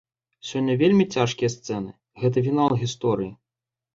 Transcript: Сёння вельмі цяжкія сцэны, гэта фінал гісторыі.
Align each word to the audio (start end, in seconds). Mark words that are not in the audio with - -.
Сёння 0.51 0.75
вельмі 0.81 1.05
цяжкія 1.17 1.49
сцэны, 1.55 1.93
гэта 2.21 2.43
фінал 2.47 2.75
гісторыі. 2.85 3.29